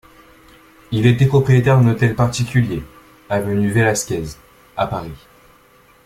Il 0.91 1.05
était 1.05 1.27
propriétaire 1.27 1.79
d'un 1.79 1.89
hôtel 1.91 2.15
particulier, 2.15 2.81
avenue 3.29 3.69
Vélasquez, 3.69 4.23
à 4.75 4.87
Paris. 4.87 5.13